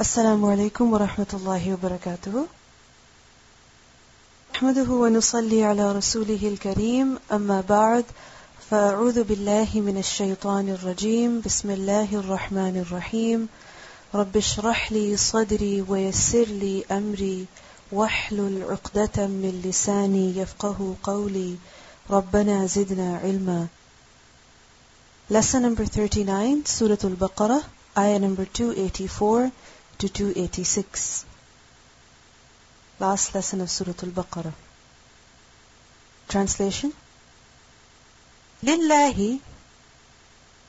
[0.00, 2.46] السلام عليكم ورحمة الله وبركاته.
[4.54, 7.18] نحمده ونصلي على رسوله الكريم.
[7.32, 8.04] أما بعد
[8.70, 11.40] فأعوذ بالله من الشيطان الرجيم.
[11.46, 13.48] بسم الله الرحمن الرحيم.
[14.14, 17.46] رب اشرح لي صدري ويسر لي أمري.
[17.92, 21.56] واحلل عقدة من لساني يفقه قولي.
[22.10, 23.66] ربنا زدنا علما.
[25.30, 27.62] Lesson number 39, Surah Al-Baqarah,
[27.96, 29.50] ayah number 284
[29.98, 31.24] to 286.
[33.00, 34.52] Last lesson of Surah Al-Baqarah.
[36.28, 36.92] Translation
[38.62, 39.40] Lillahi,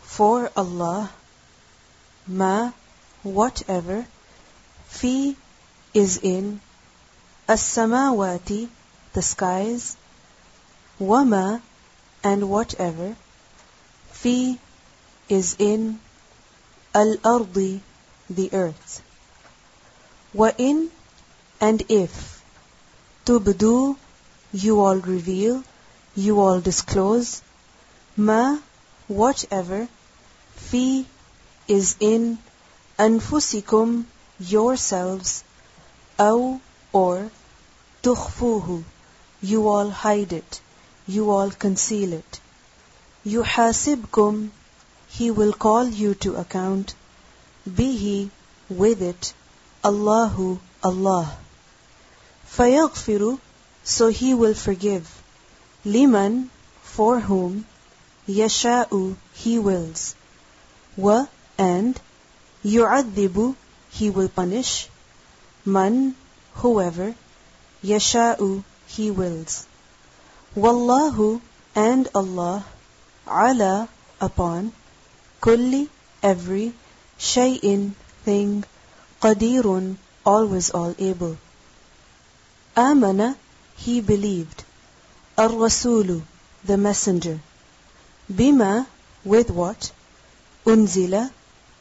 [0.01, 1.09] for Allah,
[2.27, 2.71] ma,
[3.23, 4.05] whatever,
[4.85, 5.35] fi
[5.93, 6.61] is in,
[7.47, 8.69] as-samawati,
[9.13, 9.97] the skies,
[10.99, 11.61] wama,
[12.23, 13.15] and whatever,
[14.11, 14.59] fi
[15.27, 15.99] is in,
[16.93, 17.81] al-ardi,
[18.29, 19.01] the earth.
[20.31, 20.91] In,
[21.59, 22.43] and if,
[23.25, 23.97] tubdu,
[24.53, 25.63] you all reveal,
[26.15, 27.41] you all disclose,
[28.15, 28.59] ma,
[29.07, 29.87] whatever,
[30.55, 31.07] fi
[31.67, 32.37] is in,
[32.99, 34.05] anfusikum,
[34.39, 35.43] yourselves,
[36.19, 36.59] aw,
[36.93, 37.31] or,
[38.03, 38.83] tukhfuhu,
[39.41, 40.61] you all hide it,
[41.07, 42.39] you all conceal it.
[43.25, 44.51] Yuhasibkum,
[45.07, 46.93] he will call you to account,
[47.67, 48.29] bihi,
[48.69, 49.33] with it,
[49.83, 51.37] Allahu, Allah.
[52.45, 53.39] Fayaghfiru,
[53.83, 55.07] so he will forgive.
[55.85, 56.49] Liman,
[56.83, 57.65] for whom,
[58.27, 60.15] yasha'u, he wills.
[60.97, 61.27] Wa,
[61.57, 61.99] and,
[62.65, 63.55] yu'adhibu,
[63.89, 64.89] he will punish.
[65.63, 66.15] Man,
[66.55, 67.15] whoever,
[67.81, 69.65] yasha'u, he wills.
[70.55, 71.41] Wallahu,
[71.73, 72.65] and Allah,
[73.25, 73.87] ala,
[74.19, 74.73] upon,
[75.41, 75.87] kulli,
[76.21, 76.73] every,
[77.17, 78.65] shay'in, thing,
[79.21, 81.37] qadirun, always all able.
[82.75, 83.37] Amana,
[83.75, 84.63] he believed.
[85.37, 86.21] Ar-Rasulu,
[86.63, 87.39] the messenger.
[88.31, 88.87] Bima,
[89.23, 89.91] with what?
[90.65, 91.31] Unzila,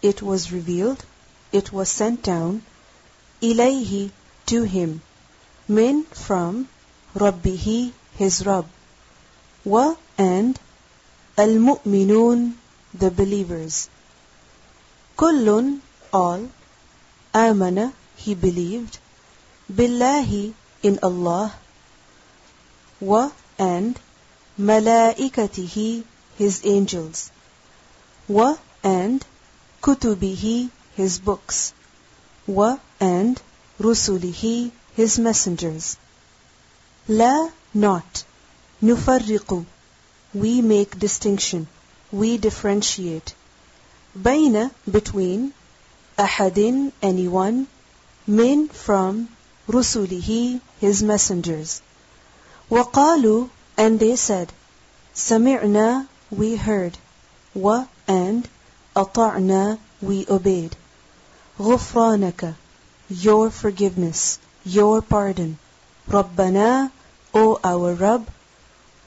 [0.02, 1.04] it was revealed,
[1.52, 2.62] it was sent down.
[3.42, 4.10] Ilayhi,
[4.46, 5.02] to him.
[5.68, 6.68] Min, from.
[7.14, 8.66] Rabbihi, his Rabb.
[9.64, 10.58] Wa, and.
[11.36, 12.54] Al-Mu'minun,
[12.94, 13.88] the believers.
[15.16, 15.80] Kullun,
[16.12, 16.48] all.
[17.34, 18.98] Amana, he believed.
[19.72, 21.54] Billahi, in Allah.
[23.00, 23.98] Wa, and.
[24.58, 26.04] Malaikatihi,
[26.36, 27.30] his angels.
[28.26, 29.24] Wa, and.
[29.82, 31.72] Kutubihi, his books.
[32.46, 33.40] Wa, and.
[33.78, 35.96] Rusulihi, his messengers.
[37.06, 38.24] La, not.
[38.82, 39.66] Nufarriqu,
[40.34, 41.66] we make distinction,
[42.12, 43.34] we differentiate.
[44.16, 45.52] Baina, between.
[46.18, 47.68] Ahadin, anyone.
[48.26, 49.28] Min, from.
[49.68, 51.80] Rusulihi, his messengers.
[52.68, 54.52] Waqalu, and they said,
[55.14, 56.98] Sami'na, we heard.
[57.54, 58.48] Wa, and.
[58.96, 60.74] Ata'na, we obeyed.
[61.56, 62.56] Ghufranaka,
[63.08, 65.56] your forgiveness, your pardon.
[66.08, 66.90] Rabbana,
[67.32, 68.26] O our Rabb.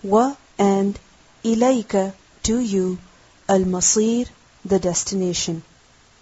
[0.02, 0.98] Wa, and.
[1.44, 2.14] Ilayka,
[2.44, 3.00] to you.
[3.50, 4.30] Al-Masir,
[4.64, 5.62] the destination.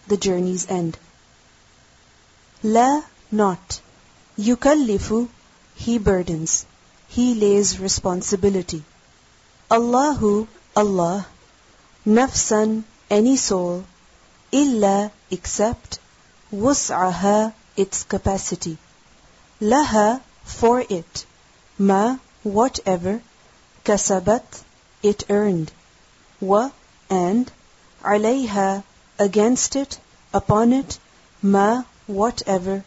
[0.09, 0.97] The journey's end.
[2.63, 3.79] La, not.
[4.39, 5.29] Yukallifu,
[5.75, 6.65] he burdens.
[7.07, 8.83] He lays responsibility.
[9.69, 11.27] Allahu, Allah.
[12.07, 13.85] Nafsan, any soul.
[14.51, 15.99] Illa, except.
[16.51, 18.79] Wus'aha, its capacity.
[19.61, 21.25] Laha, for it.
[21.77, 23.21] Ma, whatever.
[23.85, 24.63] Kasabat,
[25.03, 25.71] it earned.
[26.41, 26.71] Wa,
[27.11, 27.51] and.
[28.03, 28.83] Alayha,
[29.18, 29.98] against it,
[30.32, 30.98] upon it.
[31.42, 32.84] Ma, whatever.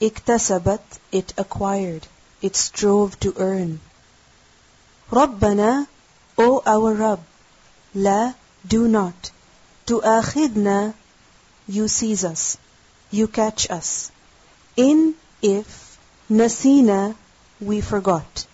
[0.00, 0.80] Iktasabat,
[1.12, 2.06] it acquired.
[2.42, 3.80] It strove to earn.
[5.10, 5.86] Rabbana,
[6.38, 7.20] O our Rabb.
[7.94, 8.32] La,
[8.66, 9.30] do not.
[9.86, 10.94] Tu'akhidna,
[11.68, 12.56] you seize us.
[13.10, 14.10] You catch us.
[14.76, 15.98] In, if.
[16.30, 17.16] Nasina,
[17.60, 18.46] we forgot.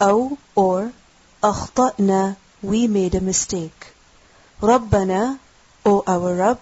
[0.00, 0.92] Aw, or.
[1.42, 3.94] أخطأنا, we made a mistake.
[4.60, 5.38] ربنا,
[5.83, 6.59] O our Rabb,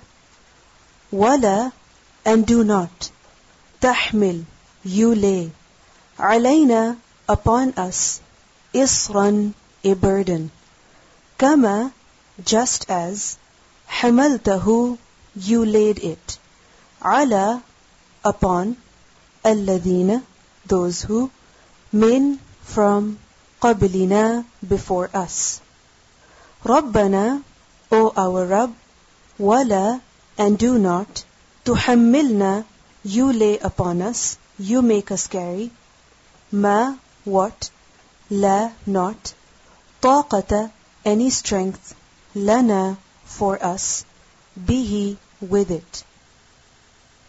[1.11, 1.73] wala
[2.23, 3.11] and do not
[3.81, 4.45] tahmil
[4.83, 5.51] you lay
[6.17, 8.21] alayna upon us
[8.73, 10.51] isran a burden
[11.37, 11.91] kama
[12.53, 13.37] just as
[13.99, 14.97] hamaltahu
[15.35, 16.37] you laid it
[17.03, 17.63] ala
[18.23, 18.75] upon
[19.43, 20.21] alladhina
[20.65, 21.31] those who
[21.91, 23.17] min from
[23.61, 25.61] qablina before us.
[26.63, 27.43] Rabbana
[27.91, 28.75] o our rabb
[29.38, 30.00] ولا,
[30.38, 31.24] and do not,
[31.64, 32.64] تحملنا,
[33.04, 35.70] you lay upon us, you make us carry.
[36.52, 37.70] Ma, what?
[38.30, 39.34] La, not.
[40.00, 40.70] طاقة,
[41.04, 41.94] any strength.
[42.34, 44.04] Lana, for us.
[44.58, 46.04] Bihi, with it.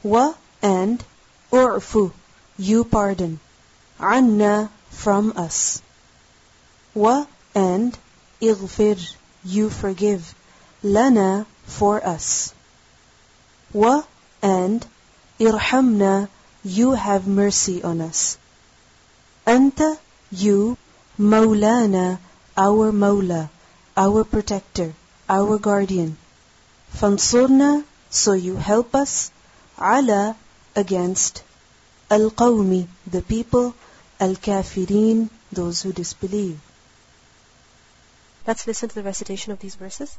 [0.03, 1.03] Wa, and.
[1.51, 2.11] U'fu,
[2.57, 3.39] you pardon.
[3.99, 5.81] Anna, from us.
[6.93, 7.97] Wa, and.
[8.41, 10.35] Ighfir, you forgive.
[10.83, 11.45] Lana,
[11.78, 12.54] for us.
[13.72, 14.02] Wa,
[14.42, 14.86] and.
[15.40, 16.28] Irhamna,
[16.62, 18.36] you have mercy on us.
[19.46, 19.96] Anta,
[20.30, 20.76] you,
[21.18, 22.18] Maulana,
[22.58, 23.48] our Mawla,
[23.96, 24.92] our protector,
[25.30, 26.18] our guardian.
[26.94, 29.32] Fansurna, so you help us.
[29.80, 30.36] Ala,
[30.76, 31.42] against.
[32.10, 33.74] Al-Qawmi, the people.
[34.20, 36.60] Al-Kafirin, those who disbelieve.
[38.46, 40.18] Let's listen to the recitation of these verses.